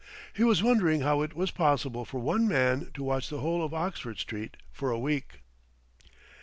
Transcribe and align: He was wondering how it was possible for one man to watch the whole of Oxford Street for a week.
He 0.33 0.43
was 0.43 0.63
wondering 0.63 1.01
how 1.01 1.21
it 1.21 1.35
was 1.35 1.51
possible 1.51 2.05
for 2.05 2.19
one 2.19 2.47
man 2.47 2.89
to 2.95 3.03
watch 3.03 3.29
the 3.29 3.37
whole 3.41 3.63
of 3.63 3.71
Oxford 3.71 4.17
Street 4.17 4.57
for 4.71 4.89
a 4.89 4.97
week. 4.97 5.41